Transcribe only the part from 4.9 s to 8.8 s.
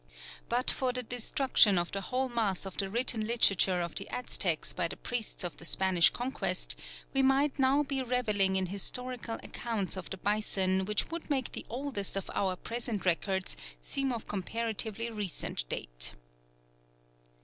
priests of the Spanish Conquest, we might now be reveling in